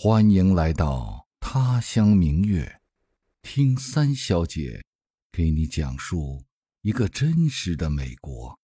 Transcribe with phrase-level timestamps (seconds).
[0.00, 2.78] 欢迎来到他乡明月，
[3.42, 4.84] 听三小姐
[5.32, 6.44] 给你讲述
[6.82, 8.56] 一个真实的美国。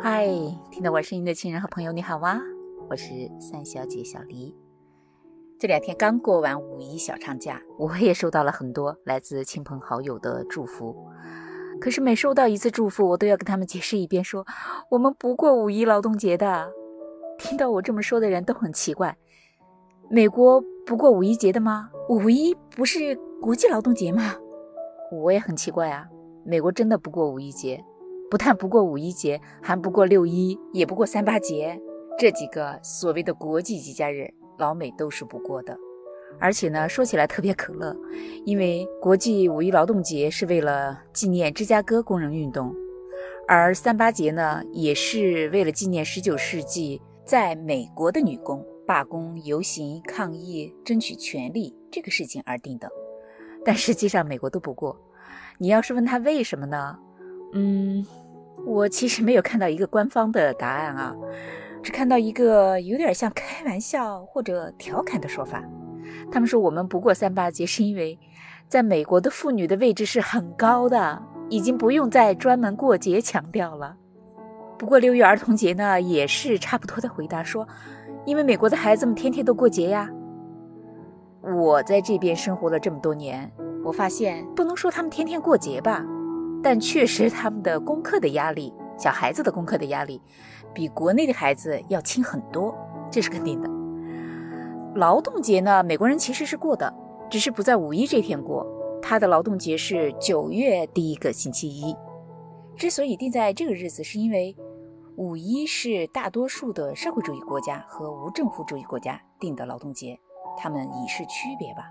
[0.00, 0.24] 嗨，
[0.70, 2.38] 听到我声音的亲人和朋友，你好吗？
[2.88, 3.08] 我是
[3.40, 4.54] 三小姐小黎。
[5.58, 10.94] 这两天刚过完五一小长假，我也收到了很多来自亲朋好友的祝福。
[11.80, 14.46] 可是每收到一次祝福，我都要跟他们解释一遍，说
[14.92, 16.70] 我们不过五一劳动节的。
[17.40, 19.16] 听到我这么说的人都很奇怪，
[20.10, 21.88] 美国不过五一节的吗？
[22.10, 24.34] 五一不是国际劳动节吗？
[25.10, 26.06] 我也很奇怪啊，
[26.44, 27.82] 美国真的不过五一节，
[28.30, 31.80] 不但不过五一节，还不过六一，也不过三八节，
[32.18, 35.74] 这几个所谓的国际节假日，老美都是不过的。
[36.38, 37.96] 而且呢，说起来特别可乐，
[38.44, 42.74] 因为国际五一劳动节是为了纪念芝加哥工人运动，
[43.48, 47.00] 而三八节呢，也是为了纪念十九世纪。
[47.30, 52.90] 在美国的女工罢工、游行、抗议、争取权利这个事情而定的，
[53.64, 55.00] 但实际上美国都不过。
[55.56, 56.98] 你要是问他为什么呢？
[57.54, 58.04] 嗯，
[58.66, 61.14] 我其实没有看到一个官方的答案啊，
[61.84, 65.62] 只看到一个有点像开玩笑或者调侃的说法。
[66.32, 68.18] 他们说我们不过三八节是因为
[68.66, 73.96] 在美国的妇女的位置是很高的，已经不用再专门过节强调了。
[74.80, 77.68] 不过六一儿童节呢，也是差不多的回答，说，
[78.24, 80.08] 因为美国的孩子们天天都过节呀。
[81.42, 83.52] 我在这边生活了这么多年，
[83.84, 86.02] 我发现不能说他们天天过节吧，
[86.62, 90.18] 但确实他们的功课的压力，小孩子的功课的压力，
[90.72, 92.74] 比国内的孩子要轻很多，
[93.10, 93.68] 这是肯定的。
[94.94, 96.90] 劳动节呢，美国人其实是过的，
[97.28, 98.66] 只是不在五一这天过，
[99.02, 101.94] 他的劳动节是九月第一个星期一。
[102.78, 104.56] 之所以定在这个日子，是因为。
[105.16, 110.18] 五一是大多数的社会主义国家和无政府主义国家定的劳动节，
[110.56, 111.90] 他们以示区别吧。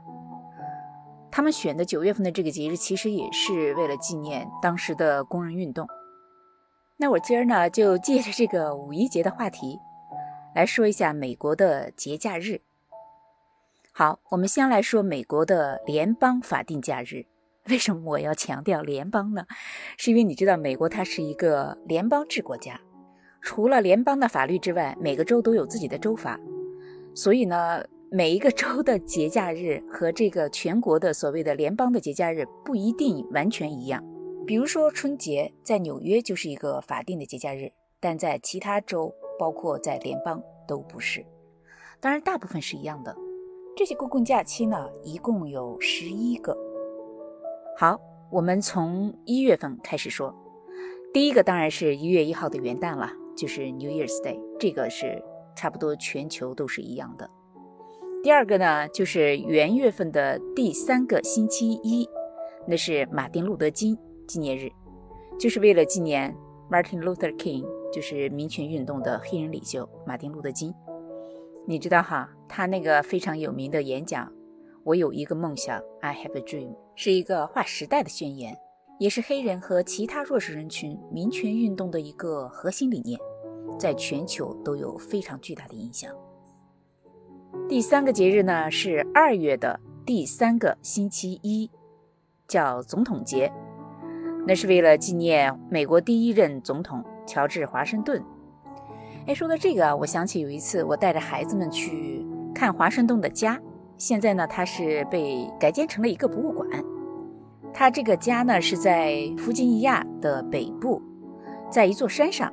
[1.32, 5.88] 他们选的九月份的这个节日，其实也是为了纪念当时的工人运动。
[6.98, 9.80] 那我今儿呢，就借着这个五一节的话题，
[10.56, 12.62] 来说一下美国的节假日。
[13.92, 17.26] 好，我们先来说美国的联邦法定假日。
[17.70, 19.46] 为什么我要强调联邦呢？
[19.98, 22.82] 是因为你知道，美国它是一个联邦制国家。
[23.42, 26.40] 除了联邦的法律之外，每个州都有自己的州法，
[27.14, 34.04] 所以呢，每一个州的节假日和这个全国的所谓的联邦的节假日不一定完全一样。
[34.46, 41.26] 比如说春节在纽约就是一个法定的节假日，但在其他州，包括在联邦都不是。
[42.00, 43.16] 当然，大部分是一样的。
[43.76, 46.58] 这些公共假期呢，一共有十一个。
[47.78, 48.00] 好，
[48.32, 50.36] 我们从一月份开始说，
[51.14, 53.14] 第一个当然是一月一号的元旦了。
[53.40, 55.24] 就是 New Year's Day，这个是
[55.56, 57.30] 差不多全球都是一样的。
[58.22, 62.06] 第二个呢，就是元月份的第三个星期一，
[62.68, 63.98] 那是马丁路德金
[64.28, 64.70] 纪念日，
[65.40, 66.36] 就是为了纪念
[66.70, 70.74] Martin Luther King，就是民权运动的黑人领袖马丁路德金。
[71.66, 74.30] 你知道哈，他那个非常有名的演讲，
[74.84, 78.58] 我有一个梦想，I have a dream，是一个划时代的宣言，
[79.00, 83.18] 也是黑人和其他弱势人群民权运动的一个核心理念。
[83.80, 86.14] 在全球都有非常巨大的影响。
[87.70, 91.72] 第三个节日呢是二月的第三个星期一，
[92.46, 93.50] 叫总统节，
[94.46, 98.22] 那是为了纪念美国第一任总统乔治华盛顿。
[99.28, 103.58] 哎，说到这个啊，我想起有一次我带着孩子们去看华盛顿的家，
[103.98, 106.68] 现在呢它是被改建成了一个博物馆。
[107.74, 111.02] 他这个家呢是在弗吉尼亚的北部，
[111.72, 112.52] 在一座山上。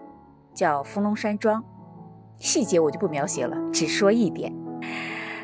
[0.54, 1.62] 叫伏龙山庄，
[2.38, 4.50] 细节我就不描写了，只说一点，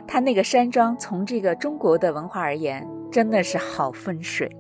[0.08, 4.50] 他那个山庄从这个中国的文化而言，真的是好风水，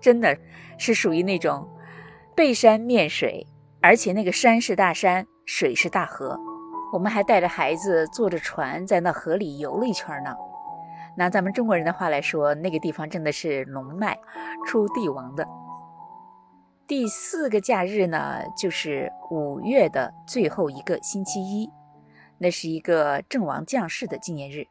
[0.00, 0.38] 真的
[0.78, 1.68] 是属于那种
[2.36, 3.44] 背山面水，
[3.82, 6.38] 而且那个山是大山，水是大河，
[6.92, 10.32] 我们还带着孩子坐着船在那河里游了一圈呢。
[11.16, 14.18] 拿咱们中国人的话来说，那个地方真的是龙脉
[14.66, 15.46] 出帝王的。
[16.86, 21.68] 第四个假日呢，就是五月的最后一个星期一，
[22.38, 24.66] 那是一个阵亡将士的纪念日。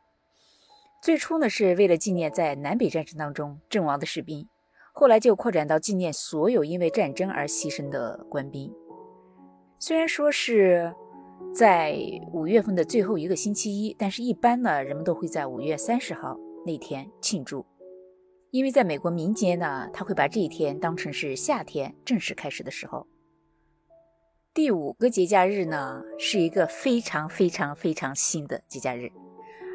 [1.01, 4.47] 最初呢，是为了纪念在南北战争当中阵亡的士兵，
[4.93, 8.73] 后来就扩展到纪念所有因为战争而牺牲的官兵。
[9.77, 10.95] 虽然说是
[11.53, 11.97] 在
[12.33, 17.65] 五月份的最后一个星期一，但是一般呢，人们都会在五月三十号那天庆祝。
[18.51, 23.05] 因为在美国民间呢，他会把这一天当成是夏天正式开始的时候。
[24.53, 29.11] 第五个节假日呢，是一个非常非常非常新的节假日，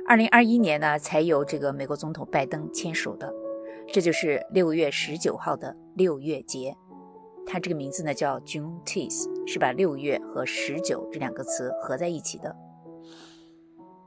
[0.09, 3.31] 二零二一年呢才由这个美国总统拜登签署的，
[3.87, 6.75] 这就是六月十九号的六月节，
[7.47, 12.57] 它这个名字呢叫 Juneteenth，是把六月和十九这两个词合在一起的。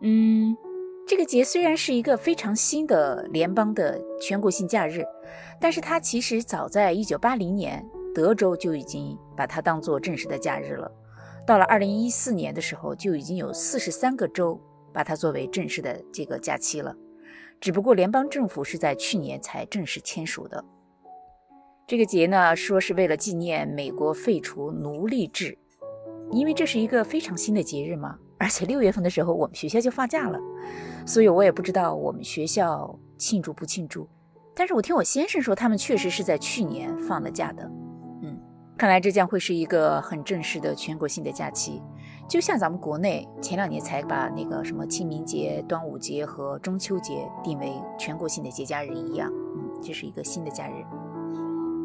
[0.02, 0.56] 嗯，
[1.06, 5.04] 这个节虽然是一个非常新的联邦的全国性假日，
[5.60, 7.86] 但是它其实早在一九八零年。
[8.16, 10.92] 德州就已经把它当做正式的假日了。
[11.48, 14.62] 到了二零一四年的时候，就已经有四十三个州
[14.94, 16.96] 把它作为正式的这个假期了。
[17.60, 20.64] 只不过联邦政府是在去年才正式签署的。
[21.86, 25.58] 这个节呢，说是为了纪念美国废除奴隶制，
[26.32, 28.18] 因为这是一个非常新的节日嘛。
[28.38, 30.40] 而且六月份的时候，我们学校就放假了，
[31.06, 34.08] 所以我也不知道我们学校庆祝不庆祝。
[34.56, 37.64] 但是我听我先生说，他们确实是在去年放了假的。
[38.22, 38.40] 嗯
[38.78, 41.82] 看来这将会是一个很正式的全国性的假期，
[42.28, 49.32] 就像咱们国内前两年才把那个什么清明节、端午节和中秋节定为全国性的节假日一样。
[49.56, 51.03] 嗯，这是一个新的假日。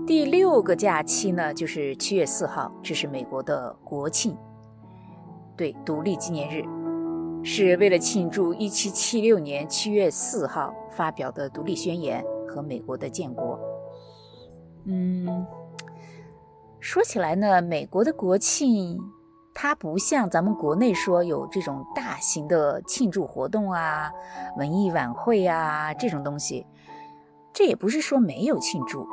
[0.09, 4.35] 第六个假期呢，就是七月四号，这是美国的国庆，
[5.55, 6.65] 对，独立纪念日，
[7.45, 13.61] 是为了庆祝一七七六年七月四号发表的独立宣言和美国的建国。
[14.87, 15.47] 嗯。
[16.81, 18.99] 说起来呢，美国的国庆，
[19.53, 24.11] 它不像咱们国内说有这种大型的庆祝活动啊、
[24.57, 26.65] 文艺晚会啊这种东西。
[27.53, 29.07] 这也不是说没有庆祝，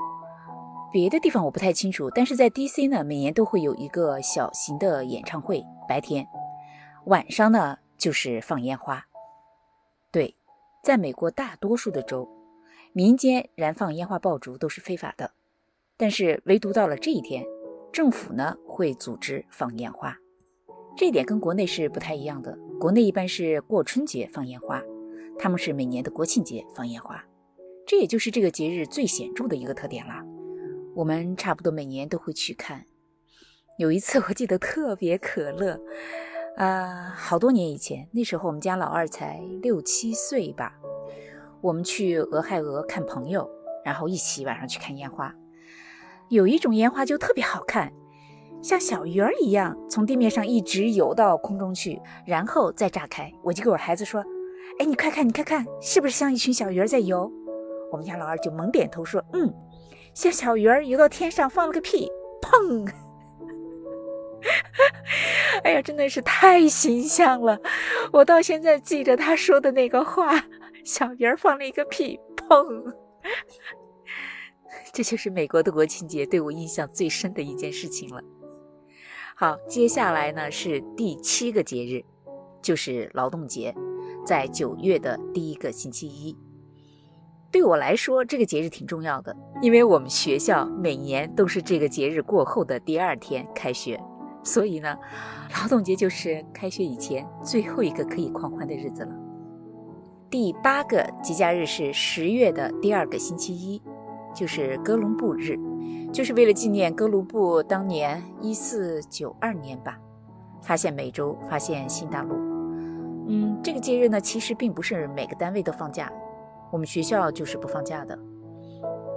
[0.96, 2.10] 别的地方我不太清楚。
[2.10, 6.26] 但是在 DC 呢，每年都会有一个小型的演唱会，白天，
[7.08, 9.06] 晚上呢就是放烟花。
[10.10, 10.34] 对，
[10.82, 12.26] 在美国大多数的州，
[12.94, 15.32] 民间燃放烟花爆竹都是非法的，
[15.98, 17.44] 但是唯独到了这一天。
[17.92, 20.18] 政府呢会组织放烟花，
[20.96, 22.58] 这一点跟国内是不太一样的。
[22.80, 24.82] 国内一般是过春节放烟花，
[25.38, 27.22] 他们是每年的国庆节放烟花，
[27.86, 30.24] 这也就是这个节日最显著的一个特点了。
[30.96, 32.86] 我们差不多每年都会去看。
[33.78, 35.78] 有一次我记得特别可乐，
[36.56, 40.74] 啊，好多年以前，那时候我们家老二才六七岁吧，
[41.60, 43.50] 我们去俄亥俄看朋友，
[43.84, 45.36] 然后一起晚上去看烟花。
[46.30, 47.92] 有一种烟花就特别好看，
[48.64, 53.30] 像小鱼儿一样从地面上一直游到空中去，然后再炸开。
[53.44, 54.24] 我就给我孩子说
[54.80, 57.30] ：“哎，你快看，你看看，是不是像一群小鱼儿在游？”
[57.92, 59.54] 我们家老二就猛点头说：“嗯，
[60.16, 62.10] 像小鱼儿游到天上放了个屁，
[62.42, 62.90] 砰！”
[65.64, 67.60] 哎呀，真的是太形象了，
[68.12, 70.44] 我到现在记着他说的那个话
[70.86, 72.94] ：“小鱼儿放了一个屁，砰！”
[74.94, 78.22] 这就是美国的国庆节对我印象最深的一件事情了。
[79.36, 82.06] 好，接下来呢是第七个节日，
[82.62, 83.76] 就是劳动节，
[84.26, 86.38] 在九月的第一个星期一。
[87.52, 94.00] 对我来说，这个节日挺重要的，因为我们学校每年都是这个节日过后的第二天开学，
[94.44, 94.98] 所以呢，
[95.62, 99.12] 劳动节就是开学以前最后一个可以狂欢的日子了。
[100.30, 103.82] 第八个节假日是十月的第二个星期一。
[104.34, 105.58] 就是哥伦布日，
[106.12, 109.98] 就是为了纪念哥伦布当年一四九二年吧，
[110.62, 112.36] 发现美洲，发现新大陆。
[113.30, 116.12] 嗯，这个节日呢，其实并不是每个单位都放假，
[116.76, 118.20] 我们学校就是不放假的。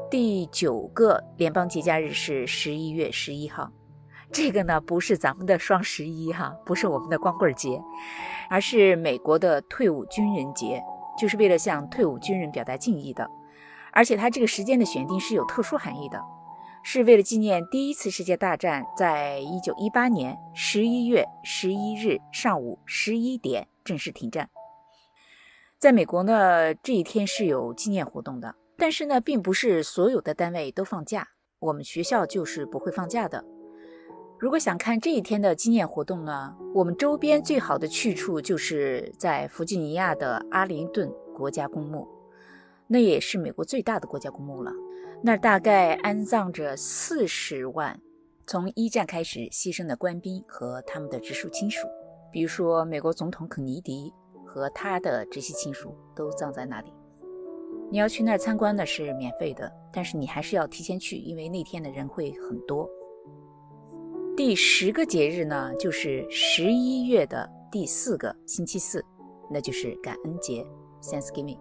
[0.09, 3.69] 第九个联邦节假日是十一月十一号，
[4.31, 7.83] 这个呢不是咱们的双十一哈，不是我们的光棍节，
[8.49, 10.81] 而是美国的退伍军人节，
[11.19, 13.29] 就是为了向退伍军人表达敬意的。
[13.93, 16.23] 而且它这个时间的选定是有特殊含义的，
[16.85, 24.49] 是为了纪念第一次世界大战在一九一八年十一月十一日上午十一点正式停战。
[25.79, 31.29] 在美国呢，这一天是有纪念活动的，但是呢，并不是所有的单位都放假，
[31.61, 33.45] 我们学校就是不会放假的。
[34.41, 42.09] 如果想看这一天的纪念活动呢，我们周边最好的去处就是在弗吉尼亚的阿灵顿国家公墓。
[42.89, 44.73] 那也是美国最大的国家公墓了，
[45.23, 48.01] 那大概安葬着四十万
[48.49, 51.87] 从一战开始牺牲的官兵和他们的直属亲属，
[52.33, 54.13] 比如说美国总统肯尼迪
[54.59, 56.93] 和他的直系亲属都葬在那里。
[57.91, 62.91] 你要去那儿参观呢是免费的，但是你还是要提前去，因为那天的人会很多。
[64.37, 69.05] 第十个节日呢，就是十一月的第四个星期四，
[69.49, 70.67] 那就是感恩节
[71.01, 71.59] （Thanksgiving）。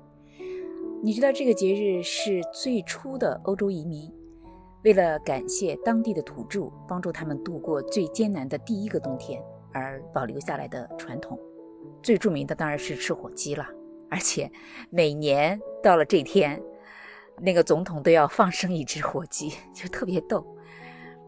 [1.04, 4.12] 你知道这个节日是最初的欧洲移民
[4.84, 9.40] 为了感谢当地的土著帮助他们度过最艰难的第一个冬天
[9.72, 11.38] 而保留下来的传统。
[12.02, 13.66] 最著名的当然是吃火鸡了，
[14.10, 14.52] 而且
[14.90, 16.62] 每年到了这天，
[17.42, 20.46] 那个总统都要放生一只火鸡，就特别逗。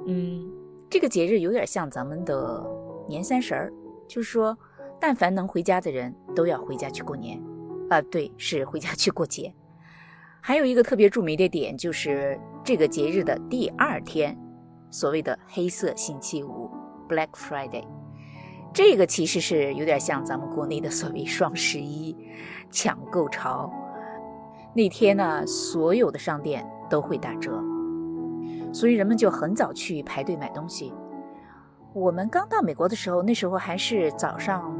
[0.07, 0.49] 嗯，
[0.89, 2.65] 这个节日有点像咱们的
[3.07, 3.73] 年三十儿，
[4.07, 4.57] 就是说，
[4.99, 7.41] 但凡能回家的人都要回家去过年。
[7.89, 9.53] 啊，对，是回家去过节。
[10.41, 14.37] 还有一个特别著名的点，就是这个节日的第二天，
[14.89, 16.69] 所谓的黑色星期五
[17.09, 17.98] （Black Friday）。
[18.71, 22.15] 这个其实是有点像咱们国内的所谓双十一
[22.71, 23.71] 抢购潮。
[24.73, 27.59] 那天呢，所有的商店都会打折，
[28.71, 30.93] 所以人们就很早去排队买东西。
[31.91, 34.71] 我们刚到美国的时候，那时候还是早上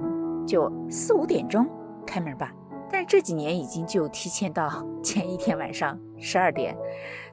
[0.46, 1.68] 就四五点钟
[2.06, 2.54] 开门吧。
[2.92, 6.78] 但是这几年已经就提前到 前一天晚上十二点，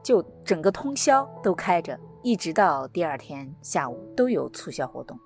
[0.03, 5.19] 就整个通宵都开着，一直到第二天下午都有促销活动。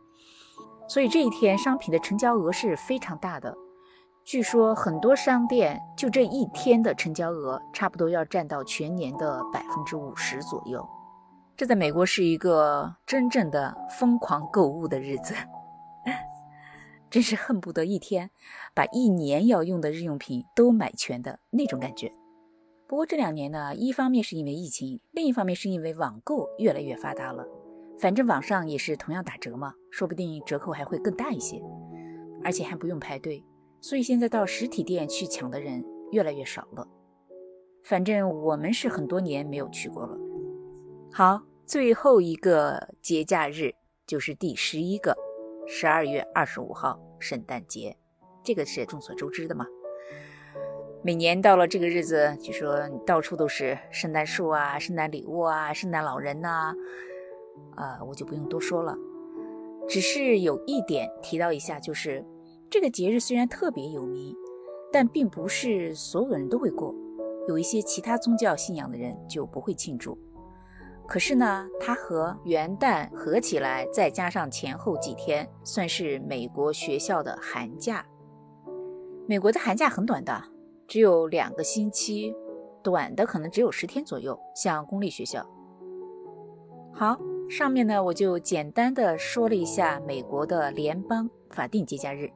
[0.91, 3.57] 所以这一天商品的成交额是非常大的。
[4.25, 10.85] 据说很多商店就这一天的成交额差不多要占到全年的百分之五十左右。
[11.57, 15.33] 这在美国是一个真正的疯狂购物的日子。
[17.09, 18.29] 真是恨不得一天
[18.75, 22.13] 把一年要用的日用品都买全的那种感觉。
[22.89, 27.47] 不过这两年呢，一方面是因为疫情，另一方面是因为网购越来越发达了。
[28.01, 31.61] 反正网上也是同样打折嘛，说不定折扣还会更大一些，
[32.43, 33.45] 而且还不用排队，
[33.81, 36.89] 所以现在到实体店去抢的人越来越少了。
[37.85, 40.17] 反正我们是很多年没有去过了。
[41.13, 43.75] 好，最后一个节假日
[44.07, 45.15] 就是第十一个。
[45.67, 47.97] 十二月二十五号，圣诞节，
[48.43, 49.67] 这个是众所周知的嘛。
[51.05, 56.75] 每年到了这个日子，据说到处都是圣诞树啊、圣诞礼物啊、圣诞老人呐，
[58.07, 58.97] 我就不用多说了。
[59.89, 62.25] 只是有一点提到一下，就是
[62.69, 64.35] 这个节日虽然特别有名，
[64.93, 66.95] 但并不是所有的人都会过，
[67.49, 70.17] 有一些其他宗教信仰的人就不会庆祝。
[71.09, 78.07] 可是呢，它和元旦合起来，再加上前后几天，算是美国学校的寒假。
[79.27, 80.41] 美国的寒假很短的，
[80.87, 82.33] 只有两个星期，
[82.81, 84.39] 短的可能只有十天左右。
[84.55, 85.45] 像公立学校。
[86.93, 87.19] 好，
[87.51, 92.31] 上面呢我就简单的说了一下美国的联邦法定节假日。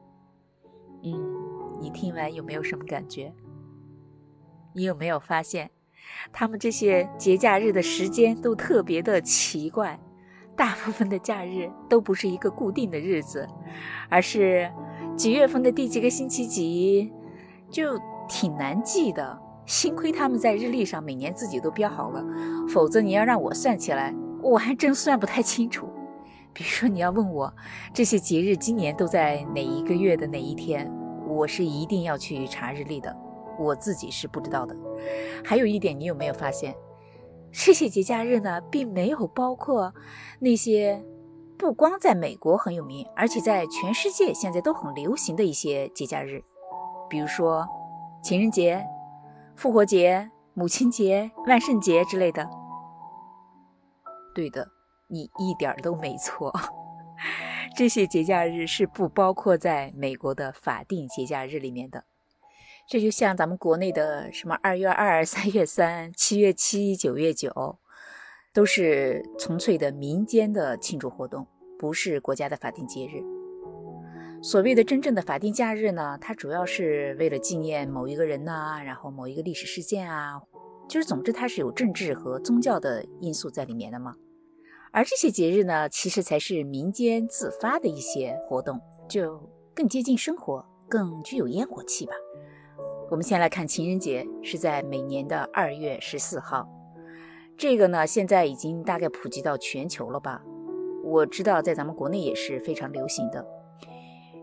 [1.03, 1.13] 嗯，
[1.79, 3.33] 你听完有没有什么感觉？
[4.73, 5.71] 你有没有发现？
[6.33, 9.97] 他们这些节假日的时间都特别的奇怪，
[10.53, 13.47] 大部分的假日都不是一个固定的日子，
[14.09, 14.69] 而是
[15.15, 17.09] 几月份的第几个星期几，
[17.69, 19.41] 就挺难记的。
[19.65, 22.21] 幸亏他们在日历上每年自己都标好了，
[22.67, 24.13] 否则你要让我算起来，
[24.45, 25.89] 我还真算不太清楚。
[26.53, 27.51] 比如说你要问我
[27.91, 30.89] 这些节日今年都在哪一个月的哪一天，
[31.27, 33.13] 我是一定要去查日历的。
[33.57, 34.75] 我自己是不知道的。
[35.43, 36.75] 还有一点，你有没有发现，
[37.51, 39.91] 这些节假日呢，并没有包括
[40.39, 41.03] 那些
[41.57, 46.43] 不光在美国很有名，而且在全世界现在都很流行的一些节假日，
[47.09, 47.67] 比如说
[48.21, 48.85] 情人节、
[49.55, 52.47] 复活节、母亲节、万圣节之类的。
[54.35, 54.69] 对的，
[55.07, 56.53] 你一点都没错，
[57.75, 62.03] 这些节假日是不包括在美国的法定节假日里面的。
[62.87, 67.79] 这就像咱们国内的什么二月二、三月三、七月七、九月九，
[68.53, 71.47] 都是纯粹的民间的庆祝活动，
[71.79, 73.23] 不是国家的法定节日。
[74.43, 80.39] 所谓的真正的法定假日呢，它主要是为了纪念某一个人呐，然后某一个历史事件啊，
[80.87, 84.13] 就是总之它是有政治和宗教的因素在里面的嘛。
[84.95, 89.37] 而这些节日呢，其实才是民间自发的一些活动，就
[89.73, 92.13] 更接近生活，更具有烟火气吧。
[93.11, 96.65] 我们先来看情人节，是在每年的二月十四号。
[97.57, 100.41] 这个呢，现在已经大概普及到全球了吧？
[101.03, 103.45] 我知道在咱们国内也是非常流行的。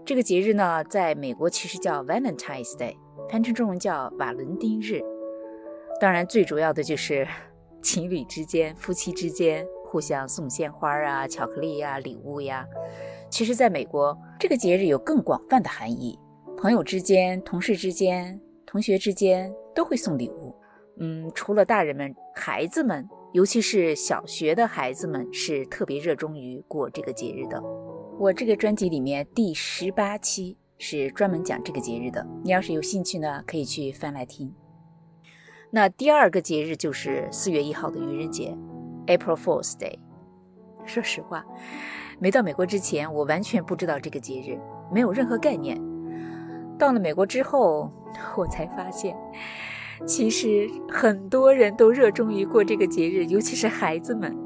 [0.05, 2.95] 这个节日呢，在美国其实叫 Valentine's Day，
[3.31, 5.01] 翻成中文叫瓦伦丁日。
[5.99, 7.27] 当然，最主要的就是
[7.81, 12.67] 情侣之间、夫妻之间互相送鲜花啊、巧克力呀、礼物呀。
[13.29, 16.19] 其实，在美国，这个节日有更广泛的含义，
[16.57, 18.41] 朋友之间、同事之间。
[18.65, 20.57] 同学之间都会送礼物，
[20.99, 27.63] 嗯，除了大人们，孩子们，尤其是小学的孩子们，是特别热衷于过这个节日的。
[28.19, 34.51] 我这个专辑里面第十八期是专门讲这个节日的，你要是有兴趣呢，可以去翻来听。
[35.71, 38.57] 那第二个节日就是四月一号的愚人节，
[39.07, 39.99] April Fool's Day。
[40.85, 41.45] 说实话，
[42.19, 44.59] 没到美国之前，我完全不知道这个节日，
[44.93, 45.81] 没有任何概念。
[46.79, 47.91] 到了美国之后，
[48.37, 49.17] 我才发现，
[50.07, 54.37] 其实很多人都热衷于过这个节日，尤其是孩子们。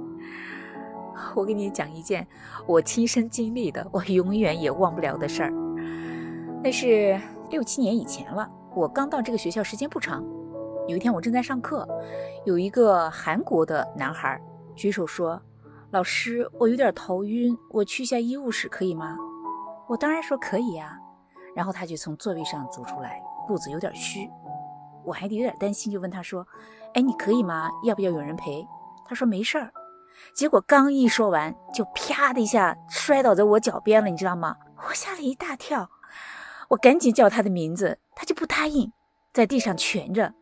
[1.35, 2.27] 我给你讲一件
[2.67, 5.53] 我亲身经历的，我永远也忘不了的事儿。
[6.63, 7.19] 那是
[7.51, 10.23] 六七年以前了，我刚到这个学校时间不长。
[10.89, 11.87] 有一天我正在上课，
[12.45, 14.41] 有一个韩国的男孩
[14.77, 15.41] 举手说
[15.91, 19.17] ：“老师，我有点头晕，我去一下医务室可以吗？”
[19.89, 20.97] 我当然说可以呀。
[21.57, 24.31] 然后他就从座位上走出来，步子有点虚，
[25.05, 26.47] 我还有点担心，就问他说
[26.95, 27.69] ：“哎，你可以吗？
[27.83, 28.65] 要不要有人陪？”
[29.05, 29.73] 他说没事儿。
[30.35, 34.57] 结果刚一说完，就啪的一下摔倒在我脚边了，你知道吗？
[34.89, 35.91] 我吓了一大跳，
[36.69, 38.93] 我赶紧叫他的名字，他就不答应，
[39.33, 40.35] 在地上蜷着，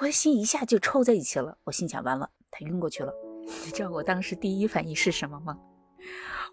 [0.00, 1.56] 我的心一下就抽在一起了。
[1.64, 3.12] 我心想完了，他晕过去了。
[3.64, 5.56] 你知道我当时第一反应是什么吗？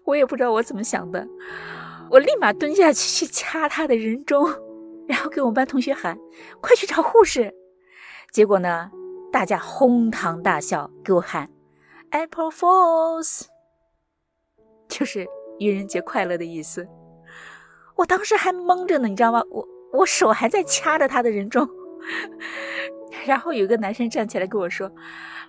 [0.04, 1.26] 我也不知道我怎么想的。
[2.10, 4.46] 我立马蹲下去去掐他的人中，
[5.08, 6.18] 然后给我们班同学喊
[6.60, 7.54] ：“快去找护士！”
[8.30, 8.90] 结果呢，
[9.32, 11.50] 大家哄堂大笑，给我喊
[12.10, 13.46] “April Fools”，
[14.88, 15.26] 就是
[15.58, 16.86] 愚人节快乐的意思。
[17.96, 19.42] 我当时还懵着呢，你知道吗？
[19.50, 21.66] 我我手还在掐着他的人中，
[23.26, 24.90] 然后有个男生站起来跟我说：“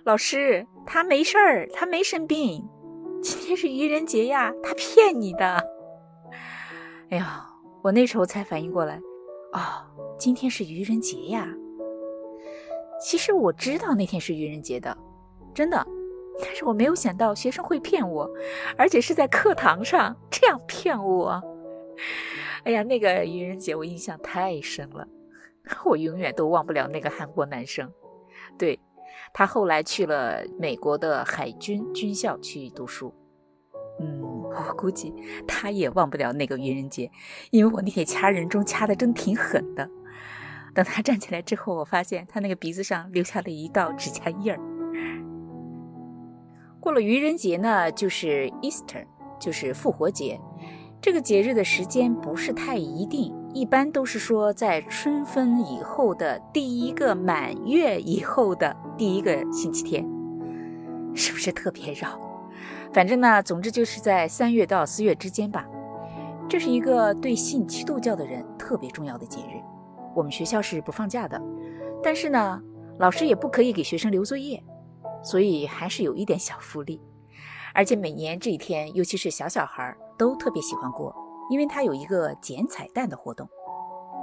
[0.04, 2.68] 老师，他没事儿，他没生病，
[3.22, 5.64] 今天是愚人节呀，他骗你的。”
[7.10, 7.46] 哎呀，
[7.82, 9.00] 我那时候才反应过来，
[9.52, 9.60] 哦，
[10.18, 11.48] 今天是愚人节呀。
[13.00, 14.96] 其实我知道那天是愚人节的，
[15.52, 15.86] 真的，
[16.40, 18.28] 但是我没有想到学生会骗我，
[18.76, 21.42] 而且是在课堂上这样骗我。
[22.64, 25.06] 哎呀，那个愚人节我印象太深了，
[25.84, 27.90] 我永远都忘不了那个韩国男生。
[28.58, 28.78] 对
[29.32, 33.12] 他后来去了美国的海军军校去读书。
[34.00, 35.14] 嗯，我估计
[35.46, 37.10] 他也忘不了那个愚人节，
[37.50, 39.88] 因为我那天掐人中掐的真挺狠的。
[40.74, 44.58] 等他站起来之后，我发现他那个鼻子上留下了一道指甲印儿。
[46.80, 49.06] 过了愚人节呢，就是 Easter，
[49.40, 50.40] 就是复活节。
[51.00, 60.04] 这个节日的时间不是太一定，一般都是说在春分以后的第一个满月以后的第一个星期天，
[61.14, 62.18] 是不是特别绕？
[62.92, 65.64] 反正呢，总之就是在三月到四月之间吧。
[66.48, 69.62] 这是一个对信基督教的人特别重要的节日。
[70.16, 71.40] 我们学校是不放假的，
[72.02, 72.60] 但是呢，
[72.98, 74.60] 老师也不可以给学生留作业，
[75.22, 77.00] 所以还是有一点小福利。
[77.72, 81.14] 而且每年这一天，尤其是小小孩都特别喜欢过，
[81.50, 83.48] 因为它有一个捡彩蛋的活动。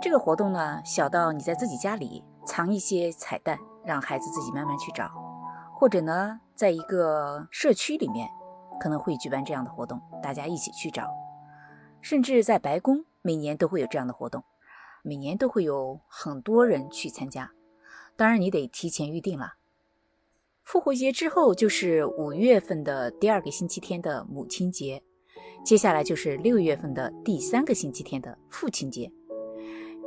[0.01, 5.09] 这个活动呢，小到你在自己家里藏一些彩蛋，让孩子自己慢慢去找，
[5.75, 8.29] 或者呢，在一个社区里面。
[8.79, 11.07] 可能会举办这样的活动，大家一起去找，
[12.01, 14.43] 甚至在白宫每年都会有这样的活动，
[15.03, 17.51] 每年都会有很多人去参加。
[18.17, 19.53] 当然，你得提前预定了。
[20.63, 25.03] 复活节之后就是五月份的第二个星期天的母亲节，
[25.63, 29.11] 接下来就是六月份的第三个星期天的父亲节。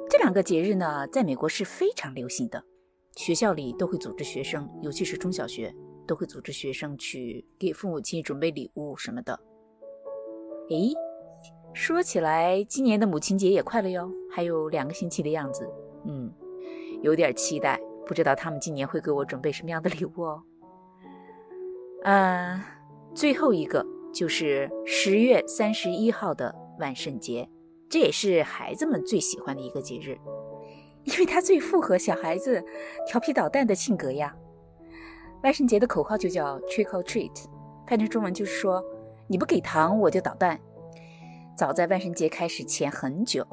[0.08, 2.62] 这两个节日呢，在美国是非常流行的，
[3.16, 5.74] 学校里都会组织学生，尤其是中小学。
[6.06, 9.40] 都会组织学生去给父母亲准备礼物什么的。
[10.68, 10.92] 诶，
[11.72, 15.66] 说起来，今年的母亲节也快了哟，还有两个星期的样子。
[16.04, 16.30] 嗯，
[17.00, 20.42] 有点期待，不知道他们今年会给我准备什么样的礼物哦。
[22.02, 22.60] 嗯，
[23.14, 23.82] 最后一个
[24.14, 27.48] 就是十月三十一号的万圣节，
[27.88, 30.16] 这也是孩子们最喜欢的一个节日，
[31.02, 32.64] 因为它最符合小孩子
[33.08, 34.34] 调皮捣蛋的性格呀。
[35.42, 37.44] 万圣节的口号就叫 Trick or Treat，
[37.88, 38.82] 翻成中文就是说，
[39.26, 40.60] 你不给糖我就捣蛋。
[41.56, 43.44] 早在万圣节开始前很久，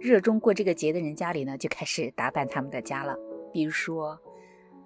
[0.00, 3.14] 热衷过这个节的人家里呢就开始打扮他们的家了。
[3.52, 4.18] 比如说，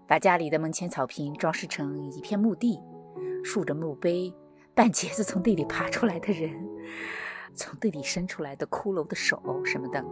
[0.09, 2.79] 把家里的门前草坪装饰成一片墓地，
[3.43, 4.33] 竖着墓碑，
[4.75, 6.51] 半截子从地里爬出来的人，
[7.55, 10.03] 从地里伸出来的骷髅的手什么的，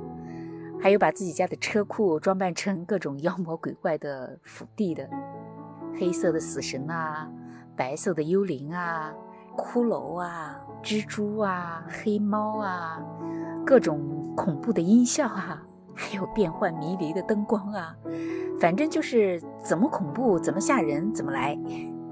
[0.78, 5.08] 还有把自己家的车库装扮成各种妖魔鬼怪的府地的。
[5.98, 7.28] 黑色的死神啊，
[7.74, 9.12] 白色的幽灵啊，
[9.56, 13.02] 骷髅啊，蜘蛛啊，黑猫啊，
[13.64, 15.62] 各种恐怖的音效啊，
[15.94, 17.96] 还有变幻迷离的灯光啊，
[18.60, 21.58] 反正就是怎么恐怖怎么吓人怎么来。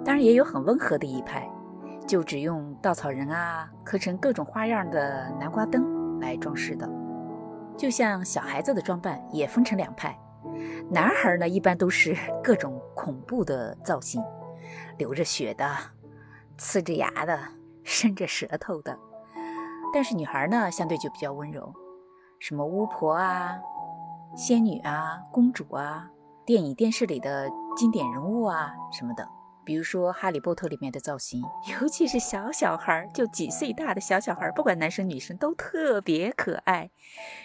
[0.05, 1.49] 当然也有很温和的一派，
[2.09, 6.89] 就只用稻草人啊，刻成各种花样的南瓜灯来装饰的。
[7.77, 10.19] 就像小孩子的装扮也分成两派。
[10.91, 14.25] 男孩呢，一般都是 各种恐怖的造型，
[14.97, 15.71] 流着血的、
[16.57, 17.39] 呲着牙的、
[17.85, 18.99] 伸着舌头的。
[19.93, 21.71] 但是女孩呢，相对就比较温柔，
[22.39, 23.59] 什么巫婆啊、
[24.35, 26.09] 仙女啊、公主啊，
[26.47, 29.29] 电影电视里的经典人物啊什么的。
[29.69, 31.43] 比如说《哈利波特》里面的造型，
[31.79, 36.91] 尤其是小小孩，就几岁大的小小孩，不管男生女生都特别可爱，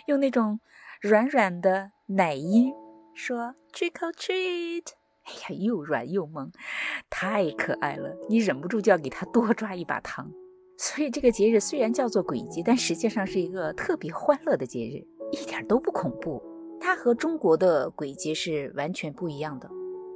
[0.07, 0.62] 用那种
[1.01, 2.71] 软软的奶音
[3.13, 4.86] 说 “trick or treat”，
[5.23, 6.49] 哎呀，又软又萌，
[7.09, 10.31] 太可爱了，你忍不住就要给他多抓一把糖。
[10.77, 16.41] 所以这个节日虽然叫做鬼节，但实际上是一个特别欢乐的节日，一点都不恐怖。
[16.79, 19.69] 它和中国的鬼节是完全不一样的。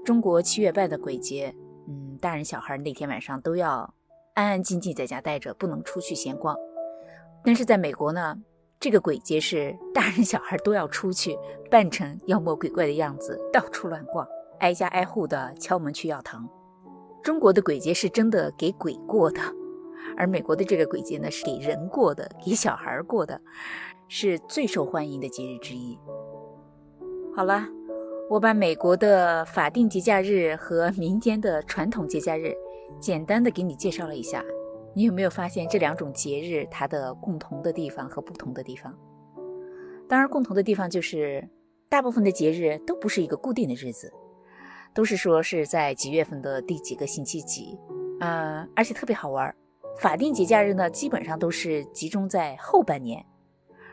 [0.06, 1.54] 中国七月半的鬼节。
[1.88, 3.94] 嗯，大人小孩那天晚上都要
[4.34, 6.56] 安安静静在家待着，不能出去闲逛。
[7.44, 8.38] 但是在美国呢，
[8.80, 11.38] 这个鬼节是大人小孩都要出去，
[11.72, 14.28] 扮成妖魔鬼怪的样子，到处乱逛，
[14.60, 16.48] 挨家挨户的敲门去要糖。
[17.24, 19.40] 中国的鬼节是真的给鬼过的，
[20.18, 23.40] 而美国的这个鬼节呢是给人过的，给小孩过的，
[24.10, 25.98] 是最受欢迎的节日之一。
[27.34, 27.66] 好了。
[28.30, 32.54] 我把美国的法定节假日和民间的传统节假日
[33.00, 34.44] 简单的给你介绍了一下，
[34.94, 38.94] 你有没有发现这两种节日它的共同的地方和不同的地方？
[40.10, 41.48] 当然，共同的地方就是
[41.88, 44.12] 大部分的节日都不是一个固定的日子，
[44.94, 47.80] 都是说是在几月份的第几个星期几，
[48.20, 49.56] 嗯，而且特别好玩。
[50.00, 53.26] 法定节假日呢，基本上都是集中在后半年，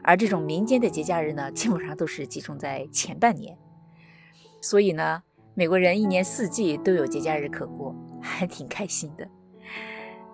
[0.03, 3.57] 而这种民间的节假日呢，基本上都是集中在前半年。
[4.65, 5.23] 所以呢，
[5.53, 9.29] 美国人一年四季都有节假日可过，还挺开心的。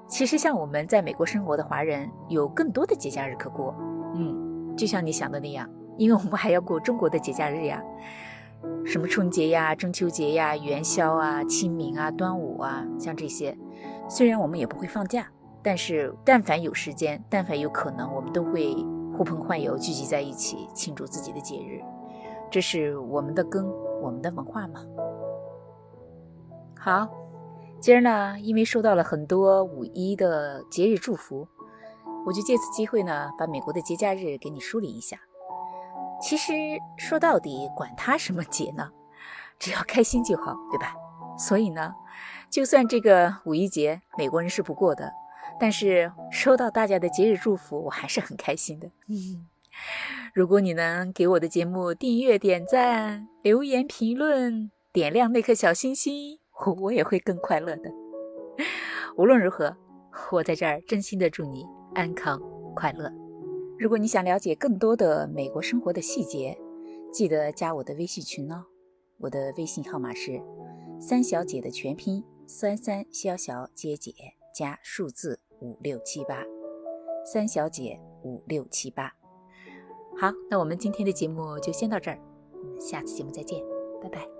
[0.06, 3.74] 其实像我们在美国生活的华人，有更多的节假日可过。
[4.14, 7.82] 嗯，就像你想的那样，因为我们还要过中国的节假日呀，
[8.86, 13.58] 什么春节呀、中秋节呀、元宵啊、清明啊、端午啊，像这些，
[14.08, 15.26] 虽然我们也不会放假，
[15.60, 18.76] 但是但凡有时间，但凡有可能，我们都会
[19.18, 21.82] 呼朋唤友聚集在一起庆祝自己的节日，
[22.48, 23.66] 这是我们的根。
[24.00, 24.84] 我们的文化吗，
[26.78, 27.08] 好，
[27.78, 31.46] 今儿呢，因为收到了很多五一的节日祝福，
[32.26, 35.18] 我就借此机会呢，把美国的节假日给你梳理一下。
[36.20, 36.52] 其实
[36.96, 38.90] 说到底，管它什么节呢，
[39.58, 40.94] 只要开心就好，对吧？
[41.36, 41.94] 所以呢，
[42.50, 45.12] 就算这个五一节美国人是不过的，
[45.58, 48.88] 但是收到大家的节日祝福，我还是很开心的。
[49.08, 49.46] 嗯。
[50.34, 56.38] 如果你能给我的节目订阅、点赞、留言、评论、点亮那颗小星星，
[56.82, 57.90] 我也会更快乐的。
[59.16, 59.76] 无论如何，
[60.30, 61.64] 我在这儿真心的祝你
[61.94, 62.40] 安康
[62.74, 63.10] 快乐。
[63.78, 66.56] 如果你想了解更多的美国生活的细节，
[67.12, 68.64] 记得加我的微信群哦。
[69.18, 70.40] 我的微信号码是
[71.00, 74.12] 三小姐的全拼三三小小姐姐
[74.54, 76.44] 加数字五六七八，
[77.24, 79.19] 三小姐五六七八。
[80.20, 82.18] 好，那我们今天的节目就先到这儿，
[82.78, 83.59] 下次节目再见，
[84.02, 84.39] 拜拜。